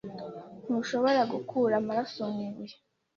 Ntushobora 0.65 1.21
gukura 1.33 1.73
amaraso 1.81 2.21
mu 2.33 2.39
ibuye. 2.47 2.75